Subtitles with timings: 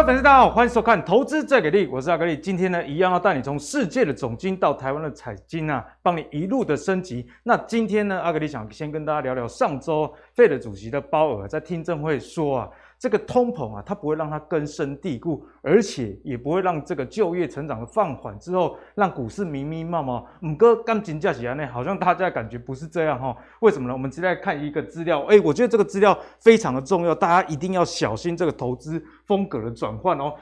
[0.00, 2.34] 位粉丝，大家好，欢迎收看《投资再给力》，我是阿格力。
[2.38, 7.28] 今天呢，一样要带你从世界的总金到台湾的彩金啊，帮你一路的升级。
[7.42, 12.68] 那今天呢，阿格力想先跟大家聊聊上周费的主席的鲍尔在听证会说啊。
[13.00, 20.22] 这个通膨啊，它不会让它根深蒂固，而且也不会让这个就业成长的放缓之后，让股市迷迷茫茫。
[20.42, 23.36] 五哥刚金价起来呢，好像大家感觉不是这样哈、哦？
[23.60, 23.94] 为什么呢？
[23.94, 30.34] 我们直接来看一个资料，哎，我觉得这个资料非常的重要，大家一定要小心这个投资风格的转换哦。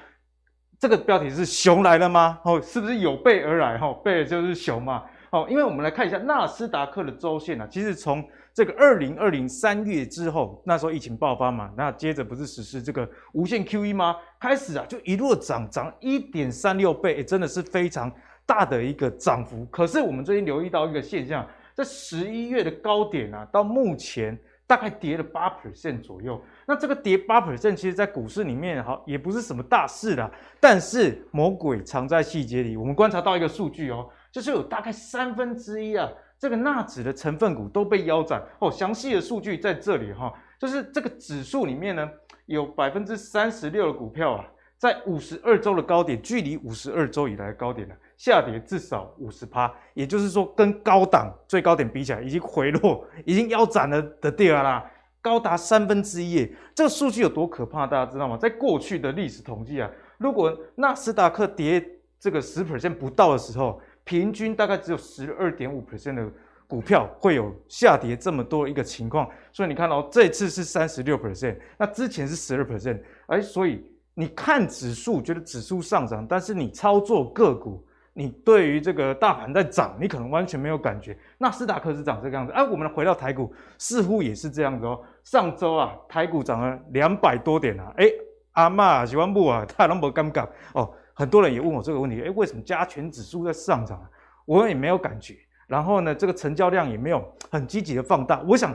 [0.80, 3.78] 这个标题是“熊来了吗？”哦，是不是有备而来？
[3.78, 5.04] 哈、哦，备就是熊嘛。
[5.30, 8.24] 哦，因为我们来看一下纳斯达克的周线啊，其实从
[8.58, 14.16] 这个二零二零三月之后，那时候疫情爆发嘛，那接着不是实施这个无限 QE 吗？
[14.40, 18.12] 开始啊，就一路涨，涨一点三六倍，真的是非常
[18.44, 19.64] 大的一个涨幅。
[19.66, 26.42] 可是我们最近留意到一个现象，在十一月的高点啊，到目前大概跌了八 percent 左右。
[26.66, 30.28] 那这个跌八 percent，其实在股市里面好也不是什么大事啦。
[30.58, 36.08] 但是魔鬼藏在细节里，我们观察到一个数据哦，就是有大概三分之一啊。
[36.38, 42.08] 这个纳指的成分股都被腰斩哦，详细的数据在这里哈，就是这个指数里面呢，
[42.46, 44.44] 有百分之三十六的股票啊，
[44.78, 54.88] 在五十二周的高点，距离五十二周以来的高点呢，下跌至少五十趴，也就是说，跟高档最高点比起来，已经回落， 已经腰斩了的地儿啦，
[55.20, 58.36] 高达三分之一，这个数据有多可怕，大家知道吗？
[58.36, 61.84] 在过去的历史统计啊，如果纳斯达克跌
[62.20, 66.26] 这个十 percent 不到的时候，平均大概只有十二点五 percent 的
[66.66, 73.84] 股票会有下跌这么多一个情况，所以你看、哦、这次是三十六 percent，那之前是十二 percent，哎，所以
[74.14, 81.14] 你看指数觉得指数上涨，但是你操作个股，你对于这个大盘在涨，你可能完全没有感觉。
[81.36, 84.98] 纳斯达克是涨这个样子，哎，我们回到台股，似乎也是这样子哦。
[85.22, 88.06] 上周啊，台股涨了两百多点啊，哎，
[88.52, 90.90] 阿妈喜欢不啊，太那么尴尬哦。
[91.18, 94.00] 很多人也问我这个问题，诶，为什么加权指数在上涨？
[94.44, 95.36] 我也没有感觉。
[95.66, 97.20] 然后呢，这个成交量也没有
[97.50, 98.40] 很积极的放大。
[98.46, 98.72] 我想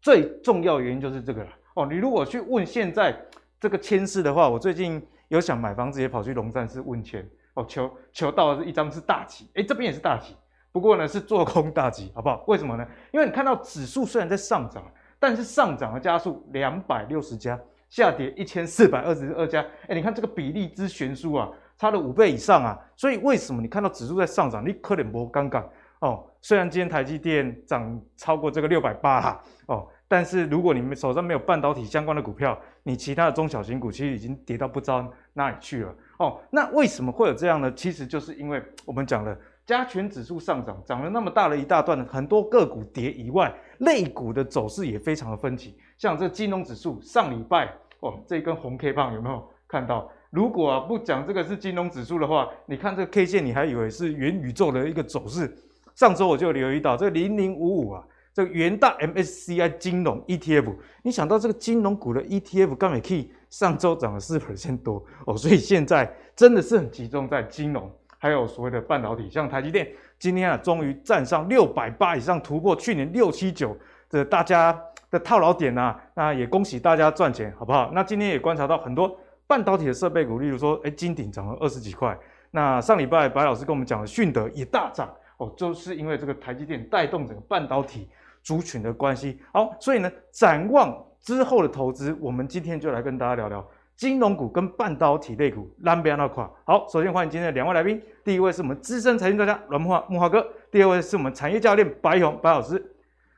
[0.00, 1.50] 最重要原因就是这个了。
[1.74, 3.16] 哦，你如果去问现在
[3.60, 7.24] 这个签市的话，我最近有想买房子，也跑去龙山寺问签。
[7.54, 10.34] 哦，求求到的是一张是大吉，诶，这边也是大吉，
[10.72, 12.42] 不过呢是做空大吉，好不好？
[12.48, 12.84] 为什么呢？
[13.12, 14.82] 因为你看到指数虽然在上涨，
[15.20, 17.56] 但是上涨的家数两百六十家，
[17.88, 19.64] 下跌一千四百二十二家。
[19.86, 21.48] 诶，你看这个比例之悬殊啊！
[21.78, 25.64] 差了五倍以上啊，所以为什么你看到指数在上涨，你可能不尴尬
[26.00, 26.24] 哦？
[26.40, 36.40] 虽然今天台积电涨超过这个六百八哈哦，但是如果你们手上没有半导体相关的股票，你其他的中小型股其实已经跌到不知道哪里去了哦。
[36.50, 37.72] 那为什么会有这样呢？
[37.72, 45.76] 其实就是因为我们讲了加权指数上涨，涨了那么大的一大段，很多个股跌以外，类股的走势也非常的分歧。
[45.96, 50.10] 像这金融指数上礼拜哦，这一根红 K 棒有没有看到？
[50.30, 55.56] 如果啊不讲这个是金融指数的话，你看这个 K 线，你还以为是元宇宙的一个走势。
[55.94, 73.76] 上周我就留意到这零零五五啊，这个元大 MSCI 金融 ETF，你想到这个金融股的 ETF，刚美 K 上周涨了四 percent 多哦，所以现在真的是很集中在金融，还有所谓的半导体，像台积电今天啊终于站上六百八以上，突破去年六七九
[74.10, 74.78] 的大家
[75.10, 77.90] 的套牢点啊，那也恭喜大家赚钱，好不好？
[77.92, 79.18] 那今天也观察到很多。
[79.48, 82.16] 半导体的设备股，例如说，哎，金鼎涨了二十几块。
[82.50, 88.08] 那上礼拜白老师跟我们讲的迅德也大涨哦，就是因为这个台积电带动整个半导体
[88.42, 89.40] 族群的关系。
[89.52, 93.66] 好，所以呢，展望之后的投资，我们今天就来跟大家聊聊
[93.96, 96.46] 金融股跟半导体类股两边那块。
[96.64, 102.94] 好，首先欢迎今天的两位来宾，第一位是我们资深财经专家阮慕驊慕驊哥，第二位是我们产业教练白勇白老师。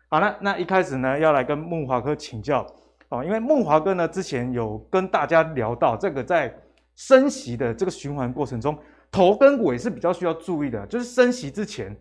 [0.09, 2.67] 好了，那一开始呢，要来跟木华哥请教。
[3.11, 6.57] 哦，因为慕驊哥呢，之前有跟大家聊到这个在
[6.95, 8.79] 升息的这个循环过程中，
[9.11, 11.95] 头跟尾是比较需要注意的，就是升息之前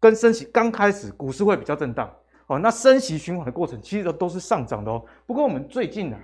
[0.00, 2.12] 跟升息刚开始，股市会比较震荡。
[2.48, 5.04] 哦，那升息循环的过程其实都是上涨的哦。
[5.24, 6.18] 不过我们最近呢，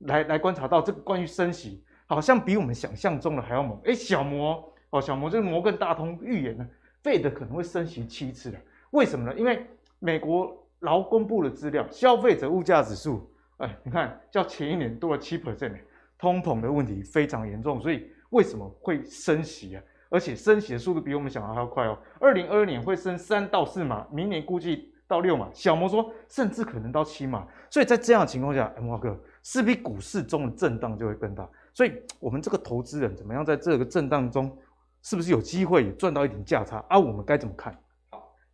[0.00, 3.80] 来来观察到这个关于升息，好像比我们想象中的还要猛。
[3.84, 6.64] 诶，小摩哦，小摩这个摩根大通预言呢
[7.02, 8.58] ，Fed 可能会升息七次的。
[8.90, 9.36] 为什么呢？
[9.36, 9.66] 因为
[9.98, 13.28] 美国劳工部的资料，消费者物价指数。
[13.58, 15.78] 哎，你看，较前一年多了七 percent，
[16.16, 19.82] 通膨的问题非常严重，所以为什么会升息啊？
[20.10, 21.98] 而且升息的速度比我们想的还要快哦。
[22.18, 27.46] 二零二二年会升三到四码，明年估计到六码，小摩说甚至可能到七码。
[27.68, 31.46] 所以在这样的情况下，慕驊哥，势必股市中的震荡就会更大。
[31.74, 34.56] 所以我们这个投资人怎么样在这个震荡中，
[35.02, 36.98] 是不是有机会赚到一点价差啊？
[36.98, 37.76] 我们该怎么看？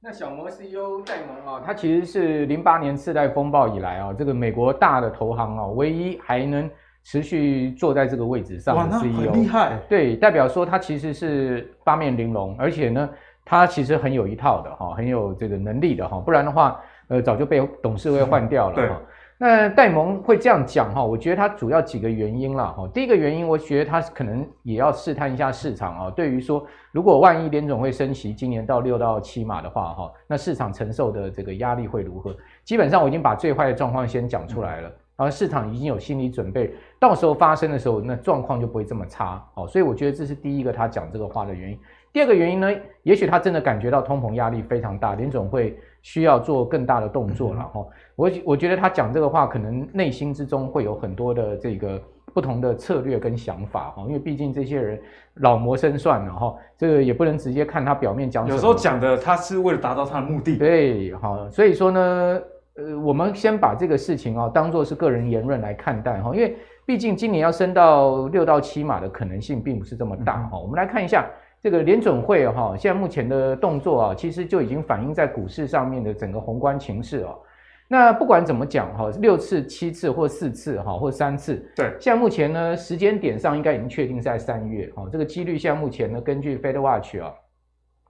[0.07, 6.69] 那小摩 CEO 戴蒙啊，他其实是零八年次贷风暴以来啊，这个美国大的投行啊，唯一还能
[7.03, 9.79] 持续坐在这个位置上的 CEO，很厉害。
[9.89, 13.09] 对，代表说他其实是八面玲珑，而且呢，
[13.47, 16.79] 他其实很有一套的哈，很有这个能力的哈，不然的话，
[17.09, 19.01] 呃，早就被董事会换掉了哈。
[19.47, 22.89] 那戴蒙会这样讲哈，我觉得他主要几个原因啦哈。
[22.95, 26.11] 第一个原因，我觉得他可能也要试探一下市场啊。
[26.11, 32.35] 对于说，如果万一联总会升息，今年到六到七码的话哈，那市场承受的这个压力会如何？
[32.65, 39.69] 基本上我已经把最坏的状况先讲出来了，然后市场已经有心理准备，到时候发生的时候，那状况就不会这么差哦。
[39.69, 41.79] 所以我觉得这是第一个他讲这个话的原因。
[42.15, 42.71] 第二个原因呢，
[43.03, 47.85] 也许他真的感觉到通膨压力非常大，联总会需要做更大的动作了哈。
[48.15, 52.01] 我我觉得他讲这个话，可能内心之中会有很多的这个
[52.33, 55.01] 不同的策略跟想法哈，因为毕竟这些人
[55.41, 58.47] 老谋深算了哈，这个也不能直接看他表面讲。
[58.47, 60.57] 有时候讲的他是为了达到他的目的。
[60.57, 62.41] 对，好，所以说呢，
[62.77, 66.57] 呃，我们先把这个事情啊当做是个人言论来看待哈，因为
[66.87, 70.59] 毕竟今年要升到六到七码的可能性并不是这么大哈。
[70.59, 71.29] 嗯、我们来看一下。
[71.65, 77.41] 这个联准会哈，现在目前的动作啊，其实就已经反映在股市上面的整个宏观情势哦。
[77.89, 85.09] 那不管怎么讲哈，六次、七次或四次哈，或三次，对，现在目前呢，时间点上应该已经确定在三月哈。
[85.11, 87.33] 这个几率现在目前呢，根据 Fed Watch 啊，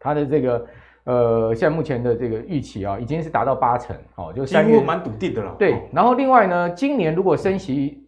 [0.00, 0.66] 它的这个
[1.04, 5.54] 呃，现在目前的这个预期啊，已经是达到八成哦，就三月蛮笃定的了。
[5.60, 8.03] 对，然后另外呢，今年如果升息。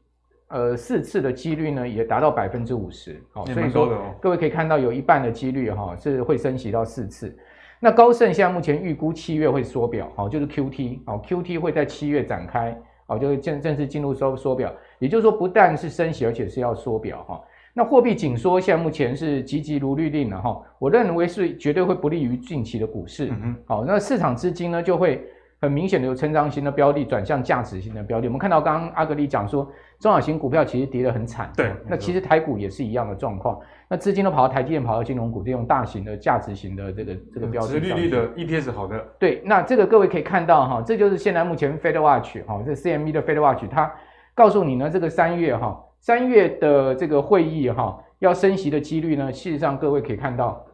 [0.48, 7.36] 呃，四次的几率呢，也达到百分之五十，好，所以说各位可以看到，有一半的几率哈、哦、是会升息到四次。
[7.80, 12.70] 那高盛现在目前预估七月会缩表，好、哦，就是 QT，好、哦，QT 会在七月展开，
[13.06, 14.72] 好、哦，就是正正式进入缩缩表。
[15.00, 17.40] 也就是说，不但是升息，而且是要缩表哈、哦。
[17.74, 23.32] 那货币紧缩现在目前是急急如律令了哈，我认为是绝对会不利于近期的股市。
[23.66, 25.26] 好，那市场资金呢就会。
[25.60, 28.26] 很明显的，有成长型的标的转向价值型的标的。
[28.26, 29.66] 我们看到刚刚阿格力讲说，
[29.98, 31.50] 中小型股票其实跌得很惨。
[31.56, 33.58] 对，那其实台股也是一样的状况。
[33.88, 37.68] 那资金都跑到台积电，跑到金融股这种大型的价值型的这个这个标的。
[37.68, 39.02] 殖利率的 EPS 好的。
[39.18, 43.90] 对，那这个各位可以看到哈，这就是现在目前 Fed Watch 哈，这 CME 的 Fed Watch，它
[44.34, 50.65] 告诉你呢，这个三月哈，三月的这个会议哈，要升息的几率呢，事实上各位可以看到。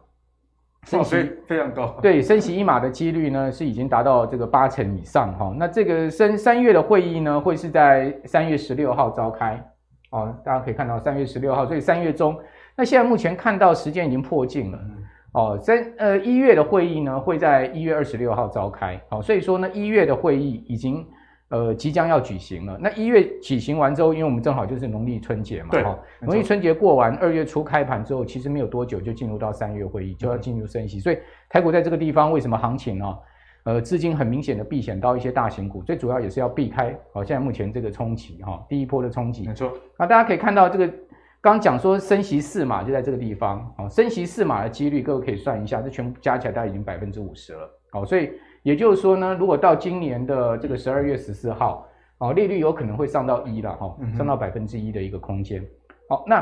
[0.85, 5.53] 升息非常高， 对，升息一码的几率呢是已经达到这个八成以上哈。
[5.57, 9.63] 那这个升三月的会议呢会是在三月十六号召开，
[10.11, 12.37] 哦，大家可以看到三月十六号，所以三月中。
[12.75, 14.79] 那现在目前看到时间已经迫近了，
[15.33, 21.05] 哦，三呃一月的会议呢会在一月二十六号召开，好，所以说呢一月的会议已经。
[21.53, 22.79] 呃，即将要举行了。
[22.81, 25.83] 那一月举行完之后，因为我们正好就是农历春节嘛，对，
[26.19, 30.99] 农历春节过完，二月初开盘之后，其实没有多久就进入到三月会议，就要进入升息。
[30.99, 31.17] 所以
[31.49, 33.17] 台股在这个地方为什么行情呢？
[33.65, 39.45] 呃，资金很明显的避险到一些大型股，最主要也是要避开哦，现在目前这个冲击哈，第一波的冲击。
[39.45, 39.71] 没错。
[39.99, 40.91] 那大家可以看到这个，
[41.39, 48.31] 刚讲说升息四码就在这个地方，哦，升息四码的几率，各位可以算一下，这全部加起来大概已经百分之五十了，好，所以。
[48.63, 51.85] 也就是说呢，如果到今年的这个十二月十四号，
[52.17, 55.61] 哦，利率有可能会上到一了哈，上到百分之一的一个空间。
[56.07, 56.37] 好，那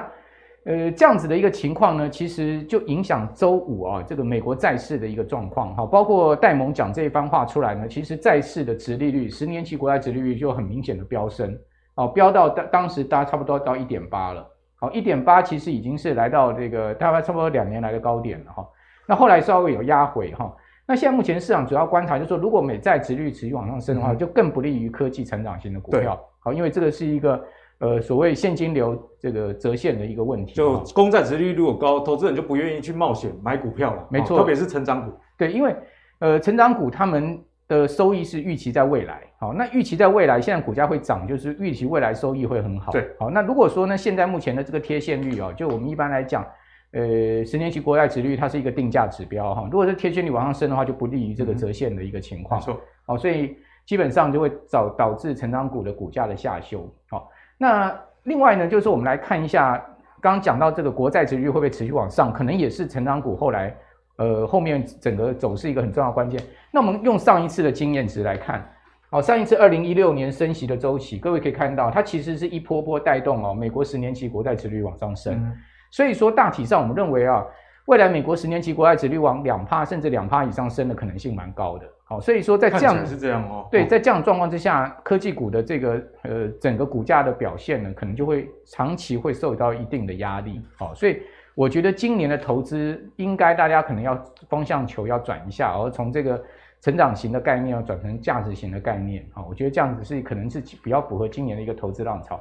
[0.65, 11.57] 呃这样子的一个情况呢，其实就影响周五啊这个美国债市的一个状况哈，包括戴蒙讲这一番话出来呢，其实债市的殖利率，十年期国债殖利率就很明显的飙升，
[11.95, 18.67] 哦，飙到当当时大家差不多到一点八了，好，一点八其实已经是来到这个大概差不多两年来的高点了哈，
[19.07, 20.55] 那后来稍微有压回哈。
[20.87, 26.19] 那现在目前市场主要观察就是说，如果美债值率持续往上升的话，就更不利于科技成长型的股票。
[26.39, 27.41] 好，因为这个是一个
[27.79, 30.53] 呃所谓现金流这个折现的一个问题。
[30.53, 34.05] 就公债值率如果高，投资人就不愿意去冒险买股票了。
[34.09, 35.17] 没错，特别是成长股。
[35.37, 35.73] 对，因为
[36.19, 39.21] 呃成长股他们的收益是预期在未来。
[39.39, 42.91] 好，那预期在未来，现在股价会涨，就是预期未来收益会很好。
[42.91, 46.45] 对，好，那如果说呢，现在目前的这个贴现率啊，就我们一般来讲。
[46.93, 52.59] 呃，十年期国债殖率它是一个定价指标哈，如果是贴现率往上升的话，就不利于这个折现的一个情况。
[52.59, 53.55] 没错，好，所以
[53.85, 56.93] 基本上就会导导致成长股的股价的下修。
[57.09, 59.77] 好，那另外呢，就是我们来看一下，
[60.19, 63.73] 刚刚讲到这个国债殖率会不会持续往上，可能也是成长股后来
[64.17, 66.43] 呃后面整个走势一个很重要的关键。
[66.71, 68.69] 那我们用上一次的经验值来看，
[69.09, 75.35] 好，上一次二零一六年升息的周期，各位可以看到，它其实是一波波带动哦，美国十年期国债殖率往上升。
[75.35, 75.57] 嗯
[75.91, 77.45] 所以说，大体上我们认为啊，
[77.85, 81.85] 未来美国十年期国债殖率往两趴甚至两趴以上升的可能性蛮高的。
[82.05, 90.61] 好，所以说在这样是这样哦，对，在这样状况之下，科技股的这个呃整个股价的表现呢，可能就会长期会受到一定的压力。
[90.77, 91.21] 好，所以
[91.55, 96.41] 我觉得今年的投资应该大家可能要方向球要转一下，而从这个
[96.81, 99.25] 成长型的概念要转成价值型的概念。
[99.33, 102.37] 好，我觉得这样子是可能是比较符合今年的一个投资浪潮。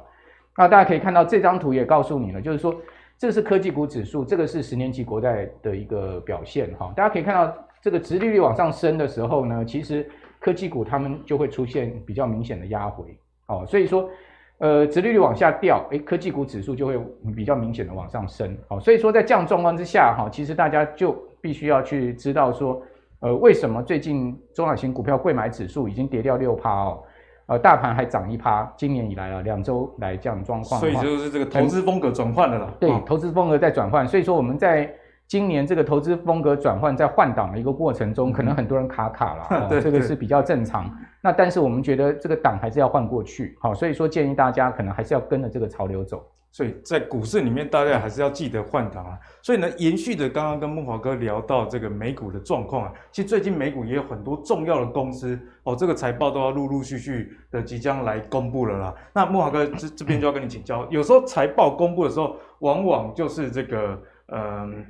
[0.57, 2.75] 那大家可以看到这张图也告诉你了，就是说
[3.21, 6.91] 这是科技股指数，这个是十年期国债的一个表现哈。
[6.95, 10.09] 大家可以看到这个殖利率往上升的时候呢，其实
[10.39, 13.63] 科技股它们就会出现比较明显的压回哦。
[13.67, 14.09] 所以说，
[14.57, 16.99] 呃，殖利率往下掉，诶，科技股指数就会
[17.35, 18.57] 比较明显的往上升。
[18.67, 22.81] 好，所以说在这样状况之下哈，其实大家就必须要去知道说，
[23.19, 27.03] 呃，为什么最近中小型股票贵买指数已经跌掉六趴哦？
[27.51, 32.73] 呃，大盘还涨一趴，今年以来啊，两周来这样状况，所以就是这个投资风格转换了啦。
[32.79, 34.89] 对，投资风格在转换，所以说我们在
[35.27, 40.89] 今年这个投资风格转换在换挡的一个过程中，可能很多人卡卡了， 这个是比较正常。
[41.19, 46.23] 那但是我们觉得这个档还是要换过去，好，所以说建议大家可能还是要跟着这个潮流走。
[46.51, 49.17] 所以在股市里面，大家还是要记得换挡啊。
[49.41, 58.95] 所以呢，延续着刚刚跟木华哥聊到这个美股的状况啊，其实最近美股也有很多重要的公司哦，这个财报都要陆陆续续的即将来公布了啦。
[59.13, 64.85] 那木华哥这这边就要跟你请教，有时候财报公布的时候，往往就是这个嗯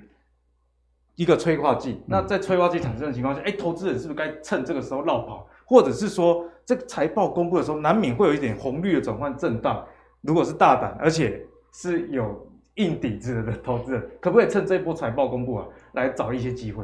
[1.16, 2.02] 一个催化剂。
[2.08, 5.48] 那在催化剂产生的情况下，哎，投资人是不是该趁这个时候落跑？
[5.66, 9.86] 或者是说，这个财报公布的时候，难免会有一点红绿的转换震荡？
[10.22, 11.42] 如果是大胆，而且
[11.74, 16.84] 是有硬底子的投资人，可不可以趁这波财报公布啊，来找一些机会？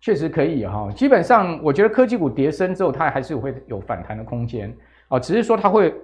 [0.00, 0.90] 确实可以哈。
[0.92, 4.72] 基本上，我觉得科技股跌升之后，它还是会有反弹的空间
[5.08, 5.94] 啊，只是说它会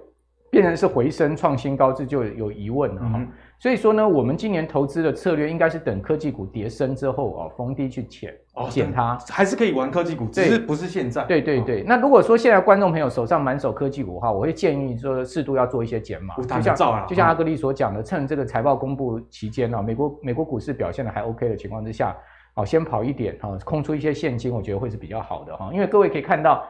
[0.55, 3.11] 变成是回升创新高，这就有疑问了哈。
[3.15, 11.23] 嗯所以说呢，我们今年投资的策略应该是等科技股跌升之后哦，逢低去捡哦，捡它，还是可以玩科技股，只是不是现在。
[11.23, 11.81] 对对对。
[11.81, 16.35] 哦、那如果说现在观众朋友手上满手科技股的话，我会建议说适度要做一些减码。
[16.35, 22.15] 就像就像阿格力所讲的，趁这个财报公布期间呢，美国美国股市表现的还 OK 的情况之下，
[22.55, 25.69] 哦，先跑一点哈，空出一些现金，我觉得会是比较好的哈。
[25.73, 26.67] 因为各位可以看到，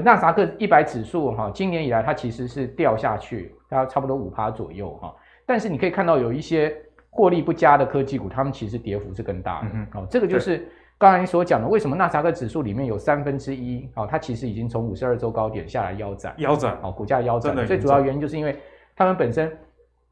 [0.00, 5.14] 纳斯达克一百指数哈，今年以来它其实是掉下去，大概差不多五趴左右哈。
[5.44, 6.74] 但是你可以看到有一些
[7.10, 9.68] 获利不佳的科技股，它们其实跌幅是更大的。
[9.74, 17.54] 嗯、哦，这个就是刚才你所讲的，为什么纳萨克指数里面有三分之一，哦，它其实已经从五十二周高点下来腰斩，腰斩，哦，股价腰斩。
[17.66, 18.56] 最主要原因就是因为
[18.96, 19.52] 它们本身，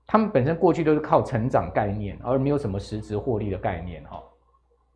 [0.06, 4.02] 它们本身过去都是靠成长概念，而没有什么实质获利的概念。
[4.04, 4.22] 哈、哦，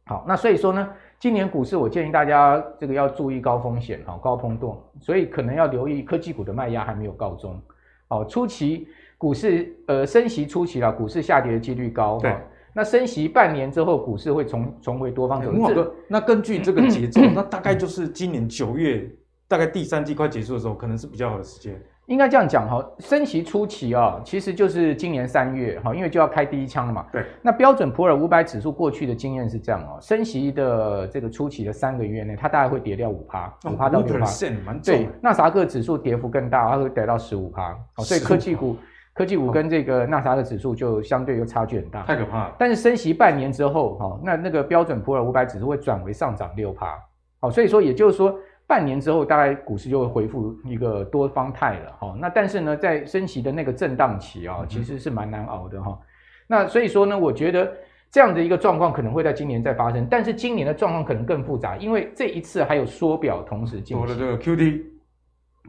[0.06, 0.90] 好，那所以说呢，
[1.24, 7.58] 今年股市我建议大家这个要注意高风险，哈、哦，高波动，所以可能要留意科技股的卖压还没有告终。
[8.08, 8.86] 哦，初期。
[9.16, 12.18] 股市呃升息初期啦，股市下跌的几率高。
[12.18, 12.36] 对，
[12.74, 15.74] 那升息半年之后，股市会重重回多方走势。
[15.74, 19.10] 这 那根据这个节奏， 那大概就是今年九月，
[19.48, 21.80] 大概第三季快结束的时候，可能是比较好的时间。
[22.06, 27.06] 应该这样讲哈，升息初期啊，其实就是今年三月哈，因为就要开第一枪了嘛。
[27.12, 27.24] 对。
[27.42, 34.26] 那标准普尔五百指数过去的经验是这样哦，升息的这个初期的三个月内，它大概会跌掉五趴，五趴到六趴。
[34.84, 37.76] 对，纳斯达克指数跌幅更大，它会跌到十五趴。
[37.98, 38.76] 所以科技股。
[39.16, 42.56] 科技股跟这个纳斯达克指数就相对又差距很大，太可怕了。
[42.58, 46.98] 但是升息半年之后，哈，那那个标准普尔五百指数会转为上涨六趴，
[47.38, 48.34] 好，所以说也就是说
[48.74, 52.16] 半年之后，大概股市就会恢复一个多方态了，哈。
[52.20, 55.98] 那但是呢，在升息的那个震荡期啊，其实是蛮难熬的，哈、嗯。
[56.48, 57.72] 那所以说呢，我觉得
[58.10, 64.00] 这样的一个状况可能会在今年再发生，但是今年的状况可能更复杂，因为这一次还有缩表同时进行。
[64.00, 64.82] 我的这个 QD，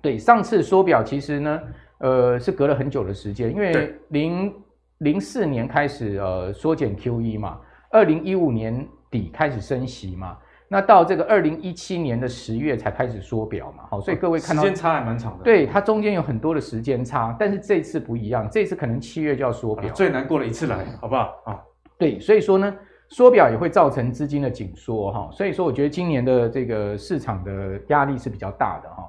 [0.01, 1.61] 对，上次缩表其实呢。
[1.99, 4.53] 呃，是隔了很久的时间，因为零
[4.97, 7.57] 零四年开始呃缩减 QE 嘛，
[7.89, 21.59] 二零一五年底开始升息嘛，那到这个二零一七年的十月才开始缩表嘛，好，所以各位看到时间差还蛮长的，对，它中间有很多的时间差，但是这次不一样，这次可能七月就要缩表，最难过的一次来，好不好啊？
[21.97, 22.75] 对，所以说呢，
[23.09, 29.03] 缩表也会造成资金的紧缩哈，所以说我觉得今年的这个市场的压力是比较大的哈。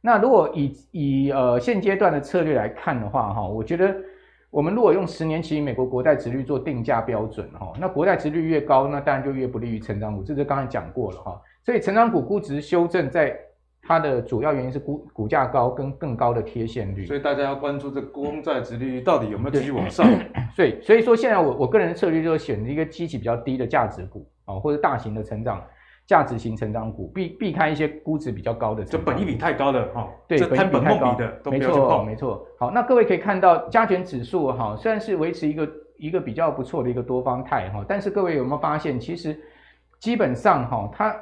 [0.00, 3.94] 那如果以以呃现阶段的策略来看的话，哈，我觉得
[4.50, 11.40] 我们如果用十年期美国国债殖率做定价标准，哈，那国债殖率越高，那当然就越不利于成长股，这个刚才讲过了哈。
[11.62, 13.38] 所以成长股估值修正，在
[13.80, 17.06] 它的主要原因是股股价高跟更高的贴现率。
[17.06, 20.04] 所以大家要关注这公债殖率到底有没有继续往上。
[20.56, 25.62] 所以所以说现在我我个人的策略就是选择一个基期比较低的价值股啊，或者大型的成长。
[26.10, 32.44] 价值型成长股，避避开一些估值比较高的，就本益比太高的哈，对，这本益比太高的，没错，没错。
[32.58, 39.40] 好，那各位可以看到加权指数哈，虽然是维持一个一个比较不错的一个多方态哈，但是各位有没有发现，其实
[40.00, 41.16] 基本上哈，它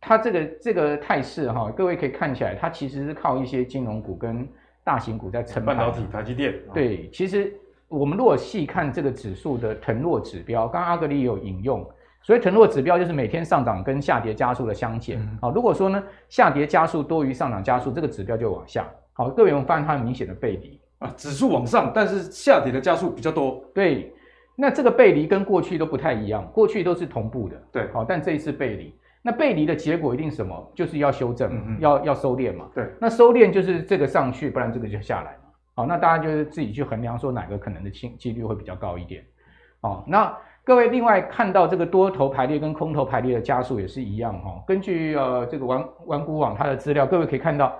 [0.00, 4.48] 它这个这个态势哈，各位可以看起来，它其实是靠一些金融股跟
[4.82, 5.76] 大型股在撑盘。
[5.76, 6.54] 半导体、台积电。
[6.72, 7.52] 对，其实
[7.86, 11.86] 我们如果细看这个指数的腾落指标，刚刚阿格里也有引用。
[12.22, 15.20] 所以腾落指标就是每天上涨跟下跌加速的相减。
[15.40, 18.88] 好，如果说呢下跌加速多于上涨加速，这个指标就往下。
[19.12, 20.80] 好，各位有没有发现它很明显的背离？
[20.98, 23.62] 啊，指数往上，但是下跌的加速比较多。
[23.74, 24.14] 对，
[24.54, 27.60] 那这个背离跟过去都不太一样，过去都是同步的。
[27.72, 30.72] 对，好，但这一次背离，那背离的结果一定什么？
[30.76, 32.68] 就是要修正，要要收敛嘛。
[32.72, 35.50] 对，那收敛就是这个上去，不然这个就下来嘛。
[35.74, 39.24] 好，那大家就是自己去衡量，说哪个可能的轻几率会比较高一点。
[39.80, 40.32] 好，那
[40.64, 44.62] 各位另外看到这个多头排列跟空头排列的加速也是一样哈。
[44.66, 47.72] 根据呃这个玩玩股网它的资料，各位可以看到。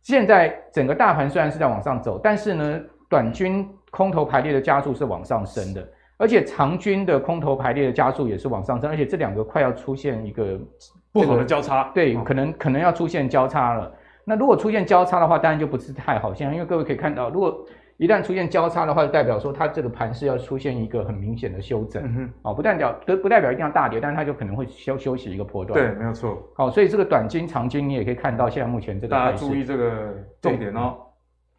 [0.00, 2.80] 现在整个大盘虽然是在往上走，但是呢，
[3.10, 10.64] 短均空头排列的加速是往上升的，而且长均的空头排列的加速也是往上升，而且这两个快要出现一个、这个、
[11.12, 13.92] 不好的交叉，对，哦、可能可能要出现交叉了。
[14.24, 17.66] 那如果出现交叉的话，当然就不是太好现象，因为各位可以看到，如果
[17.98, 25.78] 一旦出现交叉的话，就代表说它这个盘势要出现一个很明显的修整，嗯哼，哦，不代表不不代表一定要大跌，但是它就可能会休休息一个波段。
[25.78, 26.40] 对，没有错。
[26.54, 30.96] 好，所以这个短金、长金你也可以看到，现在目前这个大家注意这个重点哦。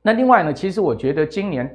[0.01, 1.69] 那另外呢，其实我觉得今年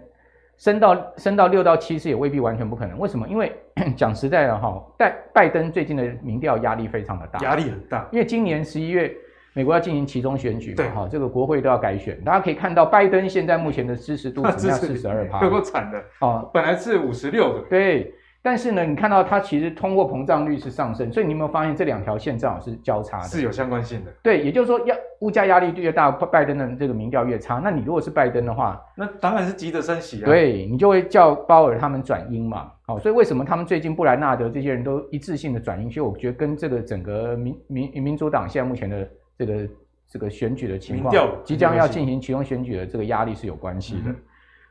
[0.57, 2.99] 升到升到六到七是也未必完全不可能。
[2.99, 3.29] 为什么？
[3.29, 3.53] 因为
[3.95, 9.15] 讲实在的哈，拜拜登最近的民调压力非常的大，压力很大，因为今年十一月。
[9.55, 10.77] 美国要进行其中选举嘛？
[10.77, 12.21] 对，哈，这个国会都要改选。
[12.23, 16.51] 大家可以看到，拜登现在目前的支持度 只剩下四十二趴，够惨的哦。
[16.53, 18.13] 本来是五十六的，对。
[18.47, 23.25] 但是呢，你看到它其实通货膨胀率是上升，所以你有没有发现这两条线正好是交叉的？
[23.25, 24.13] 是有相关性的。
[24.23, 27.59] 对，也就是说，要物价压力越大，拜登的这个民调越差。
[27.65, 30.27] 那你如果是拜登的话，那当然是急着升息啊。
[30.27, 32.71] 对，你就会叫鲍尔他们转鹰嘛。
[32.85, 35.89] 好，所以为什么他们最近布莱纳德这些人都一致性的转鹰？
[35.89, 39.09] 其实我觉得跟这个整个民民民主党现在目前的
[39.39, 39.69] 这个。
[40.07, 41.13] 这个选举的情况，
[41.43, 44.15] 即将要进行其中选举的这个压力是有关系的。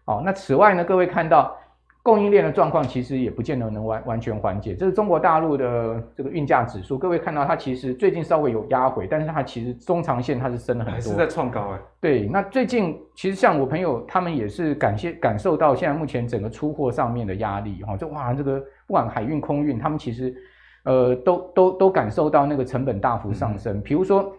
[0.06, 1.54] 好、嗯，那此外呢，各位看到
[2.02, 4.74] 供应链的状况，其实也不见得能完完全缓解。
[4.74, 11.80] 这是中国大陆的这个运价指数，各位看到它其实最近稍微有压回，但是它其实中长线它是升了很多，还是在创高哎。
[12.00, 20.34] 对，那最近其实像我朋友他们也是感谢感受到现在目前整个出货上面的压力哈，就哇这个不管海运空运，他们其实
[20.86, 24.34] 呃都都都感受到那个成本大幅上升，比、嗯、如说。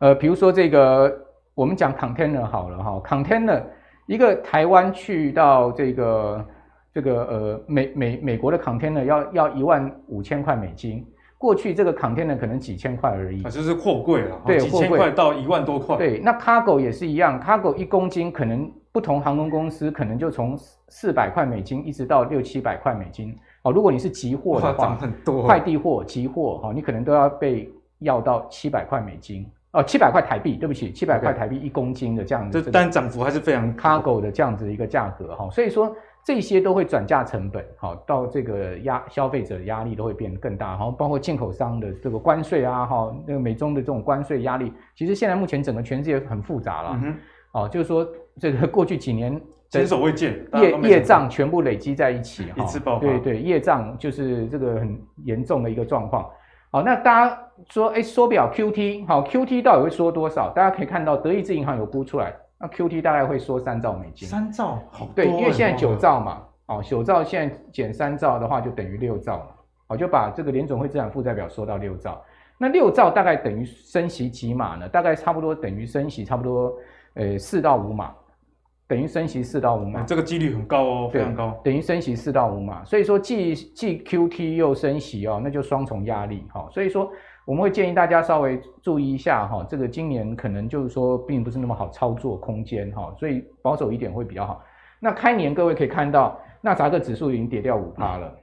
[0.00, 1.14] 呃，比如说这个，
[1.54, 3.62] 我们讲 container 好了哈，container
[4.06, 6.46] 一个台湾去到这个
[6.92, 20.56] 这个呃美美美国的 container 要要一万五千块美金，过去这个 container 可能几千块而已，啊，就是货柜了，对，几千块到一万多块，对，那 cargo 也是一样，cargo 一公斤可能不同航空公司可能就从
[20.88, 29.46] 四百块美金一直到六七百块美金，哦，如果你是急货的话，很多，快递货、急货哈，你可能都要被要到七百块美金。
[29.72, 47.14] 哦，七百块台币，对不起，七百块台币一公斤的这样子，这单涨幅还是非常 cargo 的这样子的一个价格哈，所以说这些都会转嫁成本，好，到这个压消费者的压力都会变得更大，哈，包括进口商的这个关税啊，哈，那个美中的这种关税压力，其实现在目前整个全世界很复杂了，嗯，
[47.52, 48.04] 哦，就是说
[48.40, 56.28] 这个过去几年 前所未见，业业障全部累积在一起，一次爆发，对对，业障就是这个很严重的一个状况。
[56.72, 60.50] 好，那大家说，哎，缩表 QT，好，QT 到底会缩多少？
[60.50, 64.28] 大家可以看到，德意志银行有估出来，那 QT 大概会缩三兆美金。
[64.28, 65.14] 三兆，好多。
[65.16, 69.46] 对，因为现在九兆嘛，哦，九兆现在减三兆的话，就等于六兆嘛，
[69.88, 72.22] 好，就把这个联总会资产负债表缩到六兆。
[72.56, 74.88] 那六兆大概等于升息几码呢？
[74.88, 76.72] 大概差不多等于升息差不多，
[77.14, 78.14] 呃，四到五码。
[78.90, 81.56] 等于升息四到五码，这个几率很高哦，非常高。
[81.62, 86.68] 等于升息四到五码，所以说既既 QT 又升息哦，那就双重压力哈。
[86.72, 87.08] 所以说
[87.44, 94.60] 我们会建议大家稍微注意一下哈，这个今年可能就是说并不是那么好操作空间哈，所以保守一点会比较好。
[94.98, 98.36] 那开年各位可以看到，纳斯达克指数已经跌掉五趴了，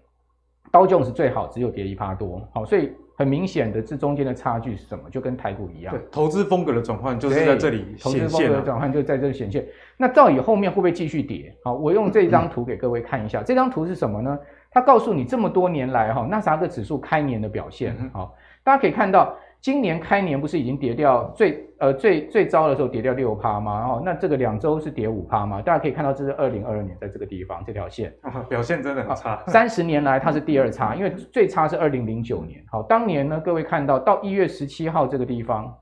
[0.71, 2.89] 道琼是最好只有跌一趴多，好，所以。
[3.17, 5.10] 很明显的，这中间的差距是什么？
[5.10, 8.21] 就跟台股一样，对，投资风格的转换就是在这里显现。
[8.21, 9.65] 投资风格的转换就在这里显现。
[9.97, 11.51] 那到底后面会不会继续跌？
[11.63, 13.41] 好，我用这张图给各位看一下。
[13.41, 14.38] 嗯、这张图是什么呢？
[14.69, 17.95] 它告诉你这么多年来哈，纳斯达克指数开年的表现。
[18.13, 19.36] 好，大家可以看到。
[19.60, 23.86] 今年开年不是已经跌掉最呃最最糟的时候跌掉六趴吗？
[23.86, 25.62] 哦，那这个两周是跌五趴吗？
[25.62, 29.43] 大家可以看到，这是二零二二年在这个地方这条线，啊， 表现真的很差。
[29.48, 32.63] 三十年来它是第二差， 因为最差是二零零九年。
[32.72, 35.76] 好，当年呢，各位看到到一月十七号这个地方，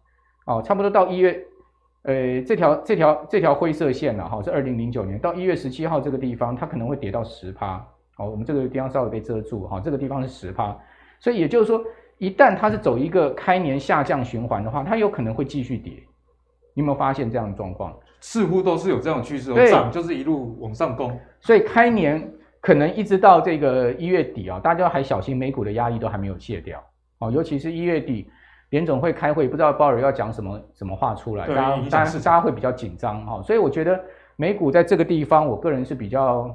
[0.46, 1.38] 哦，差不多到一月，
[2.04, 7.86] 呃，这条这条这条灰色线了哈，是二零零九年到一月十七号这个地方，它可能会跌到十趴。
[8.16, 10.76] 好，我们这个地方稍微被遮住哈，这个地方是十趴，
[11.20, 11.84] 所以也就是说。
[12.18, 15.94] 一旦它是走一个开年下降循环的话，它有可能会继续跌。
[16.74, 17.98] 你有没有发现这样的状况？
[18.20, 21.18] 似乎都是有这样的趋势，对，涨就是一路往上攻。
[21.40, 26.84] 所以开年可能一直到这个一月底啊，大家还小心美股的压力都还没有卸掉。
[27.20, 28.30] 哦，尤其是一月底
[28.72, 33.42] 联总会开会，不知道鲍尔要讲什么什么话出来，大家大家大家会比较紧张哈。
[33.42, 33.98] 所以我觉得
[34.36, 36.54] 美股在这个地方，我个人是比较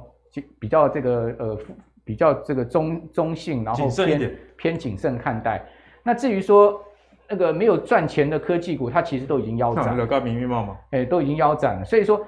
[0.59, 1.57] 比较这个呃
[2.03, 5.63] 比较这个中中性，然后偏偏谨慎看待。
[6.03, 6.83] 那至于说
[7.29, 11.85] 那个没有赚钱的科技股，它其实都已经腰斩了，高明明嘛嘛，哎，都已经腰斩了。
[11.85, 12.19] 所以说，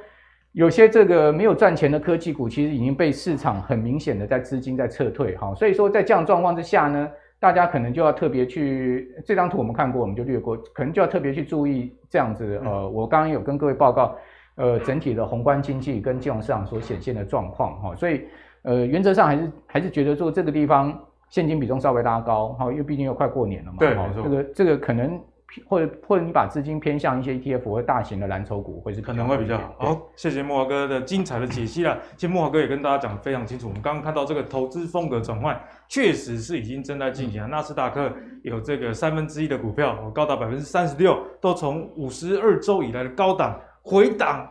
[0.53, 5.53] 有些这个没有赚钱的科技股，其实已经被市场很明显的在资金在撤退哈。
[5.55, 7.09] 所以说，在这样状况之下呢，
[7.39, 12.61] 大家可能就要特别去这张图我们看过，我们就略过，可能就要特别去注意这样子。
[12.63, 14.15] 呃，我刚刚有跟各位报告，
[14.55, 17.95] 呃，整体的宏观经济跟金融市场所显现的状况哈。
[17.95, 18.21] 所以，
[18.63, 20.99] 呃，原则上还是还是觉得说这个地方。
[21.29, 25.19] 现金比重稍微拉高，哈，因为毕竟又快过年了嘛，对，这个这个可能
[25.67, 29.73] 或者或者你把资金偏向一些 ETF 或大型的蓝筹股，会是可能会比较好。
[29.79, 31.97] 好，谢谢木华哥的精彩的解析了。
[32.15, 37.49] 其实木华哥也跟大家讲得非常清楚，我们刚刚看到这个投资风格转换，确实是已经正在进行。
[37.49, 44.47] 纳斯达克有这个三分之一的股票，我高达百分之三十六，都从五十二周以来的高档回档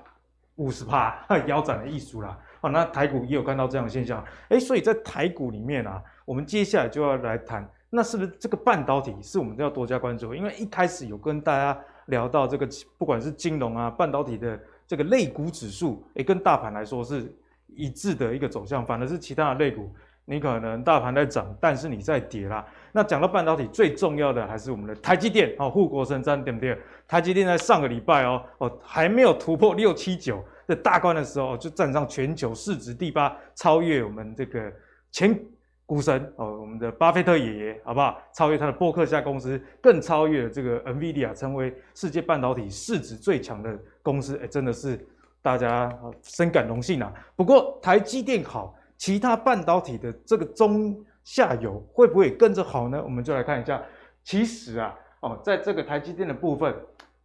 [0.57, 2.37] 五十趴， 腰斩的艺术啦。
[2.63, 6.03] 好，那台股也有看到这样的现象，哎，所以在台股里面啊。
[6.25, 10.33] 我们接下来就要来谈，那是不是这个半导体是我们都要多加关注？
[10.33, 17.35] 因为一开始有跟大家聊到这个，不管是金融啊、半导体的这个类股指数，诶，跟大盘来说是
[17.67, 19.93] 一致的一个走向，反而是其他的类股，
[20.25, 22.65] 你可能大盘在涨，但是你在跌啦。
[22.93, 26.79] 那讲到半导体最重要的还是我们的台积电哦，护国神山对不对？
[27.09, 34.73] 台积电在上个礼拜哦哦还没有突破六七九在大关的时候，就站上全球市值第八，超越我们这个
[35.11, 35.39] 前。
[35.85, 38.19] 股神哦，我们的巴菲特爷爷，好不好？
[38.33, 44.39] 超越他的波克夏公司，更超越了这个 NVIDIA，成为世界半导体市值最强的公司。
[44.43, 44.99] 哎，真的是
[45.43, 47.13] 大家深感荣幸啊。
[47.37, 53.03] 不过台积电好，其他半导体的这个中下游会不会跟着好呢？
[53.03, 53.83] 我们就来看一下。
[54.25, 56.75] 其实啊，哦，在这个台积电的部分，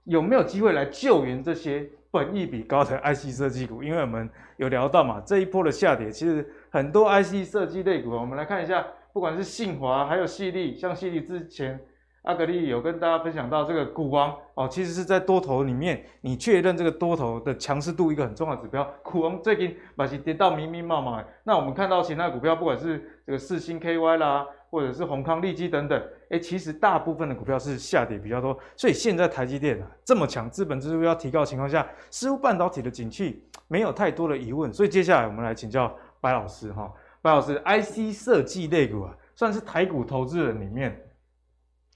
[0.03, 3.83] 有没有机会来救援这些本益比高的 IC 设计股？
[3.83, 6.47] 因为我们有聊到嘛，这一波的下跌，其实。
[6.69, 11.79] 很多 IC 设计类股，我们来看一下，不管是信华还有矽力，像矽力之前
[12.23, 18.83] 阿格力有跟大家分享到这个股王哦，其实是在多头里面，你确认这个多头的强势度一个很重要的指标。
[19.01, 28.57] 股王最近把其跌到密密麻麻，那我们看到其他股票，不管是这个四星 KY 啦，或者是宏康利基等等，哎，其实大部分的股票是下跌比较多。
[28.75, 34.73] 所以现在台积电啊这么强，资本支出要提高的情况下，似乎半导体的景气没有太多的疑问。
[34.73, 35.95] 所以接下来我们来请教。
[36.19, 40.99] 白老师哈，白老师，IC 设计类股啊，算是台股投资人里面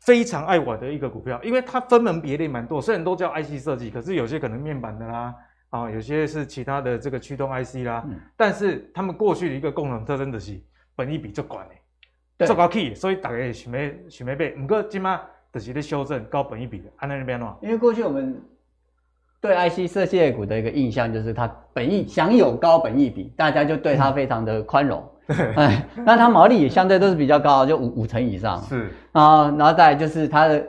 [0.06, 5.36] 非常爱玩的一个股票，因为它分门别类蛮多，虽然都叫 IC 设计，可是有些可能面板的啦，
[5.72, 10.62] 啊，有些是其他的这个驱动 IC 啦，嗯、但是他们过去的一个共同特征的是
[10.96, 11.70] 本一比足高的，
[12.46, 15.22] 足高起，所以大家想要想要买，不过今嘛
[15.54, 18.42] 就是在修正高本益比的，安那边喏，因为过去我们。
[19.44, 25.04] 对 IC 设计股的一个印象就是它本益享有高本益比，大家就对它非常的宽容。
[25.58, 28.62] 哎，那它毛利也相对都是比较高，就五五成以上。
[28.62, 30.68] 是啊，然后再来就是它的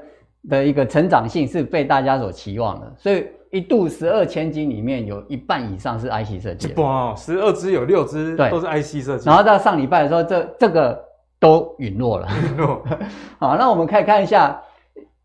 [0.49, 6.73] 的一个成长性是被大家所期望的，所以一度十二千金里面有一半以上是 IC 设计。
[6.81, 9.29] 哇，十二只有六支都是 IC 设计。
[9.29, 10.99] 然后到上礼拜的时候，这这个
[11.42, 12.28] 都陨落了。
[12.40, 12.81] 陨落。
[13.40, 14.62] 好，那我们可以看一下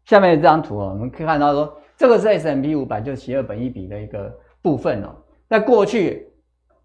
[0.03, 1.77] 下面这张图哦，我们可以看到说。
[1.95, 5.15] 这个是 S&P 500，就是邪恶本一比的一个部分哦。
[5.49, 6.27] 在过去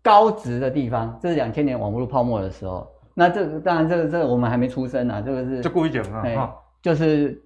[0.03, 2.91] 高值的地方，这是两千年网络泡沫的时候。
[3.13, 5.21] 那这个当然，这个这个我们还没出生啊。
[5.21, 7.39] 这个是就故意讲啊，哎，就是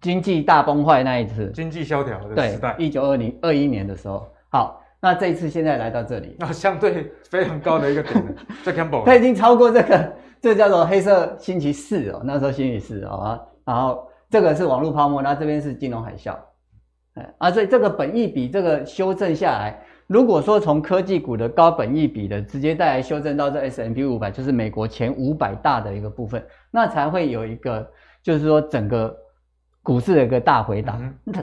[0.00, 4.26] 经济大崩坏那一次，经济萧条的时代，一九二零二一年的时候。
[4.50, 12.22] 好，那这一次现在来到这里，那相对非常高的一个点，这 Campbell 它已经超过这个，这叫做黑色星期四哦。
[12.24, 16.34] 那时候星期四哦，然后这个是网络泡沫，那这边是金融海啸。
[17.36, 27.86] 啊，所以这个本益比这个修正下来，如果说从科技股的高本益比的直接带来修正到这 S&P 五百就是美国前五百大的一个部分，那才会有一个，
[28.22, 29.14] 就是说整个
[29.82, 31.14] 股市的一个大回档。
[31.26, 31.34] 嗯、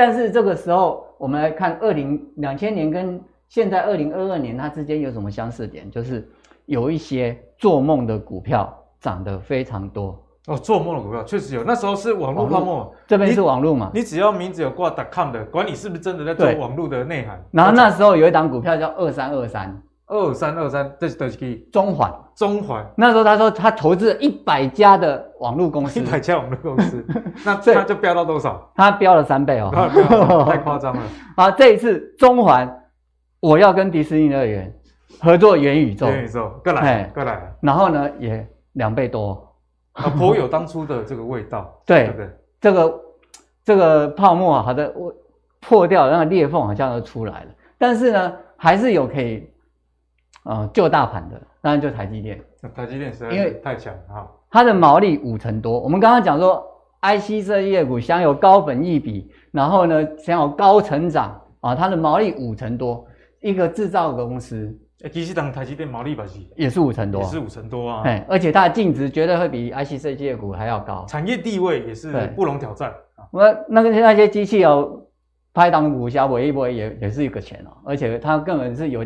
[0.00, 5.90] 但是这个时候，我们来看二零两千年跟现在二零二二年它之间有什么相似点？
[5.90, 6.26] 就是
[6.64, 10.18] 有一些做梦的股票涨得非常多。
[10.46, 13.90] 哦，做梦的股票确实有，那时候是网络泡沫，这边是网络嘛？
[13.92, 17.38] 你只要名字有挂 .com 的，管你是不是真的在做网络的内涵。
[17.50, 22.10] 然后那时候有一档股票叫二三二三，二三二三，这是这是中环，
[22.40, 22.82] 中环。
[22.96, 27.04] 那时候他说他投资了一百家的网络公司，一百家网络公司，
[27.44, 28.72] 那他就飙到多少？
[28.74, 29.70] 他飙了三倍哦，
[30.48, 31.02] 太夸张了。
[31.36, 32.82] 好，这一次中环，
[33.40, 34.74] 我要跟迪士尼乐园
[35.20, 37.54] 合作元宇宙，元宇宙，过来，过来。
[37.60, 39.46] 然后呢，也两倍多。
[39.92, 43.00] 啊，颇有当初的这个味道，对 对，对这个
[43.64, 45.12] 这个泡沫啊，好的，我
[45.60, 47.50] 破掉，那个裂缝好像都出来了。
[47.76, 49.46] 但是呢，还是有可以
[50.44, 52.40] 呃救大盘的，当然就台积电。
[52.74, 54.30] 台积电实在因为太强了哈。
[54.50, 55.78] 它的毛利五成多。
[55.80, 56.64] 我们刚刚讲说
[57.02, 63.06] ，IC 设计业股享有高本益比，然后呢享有高成长啊，它的毛利五成多。
[63.40, 64.70] 一个制造的公司，
[65.10, 68.02] 其实当台积电毛利吧是也是五成多，也是五成多啊。
[68.04, 72.92] 哎，而且它的净值绝对会比 IC 设计业股还要高，产业地位也是不容挑战。
[73.32, 75.00] 那那个那些机器哦，
[75.54, 79.02] 拍档股价搏一搏也也是一个钱哦，而且它根本是有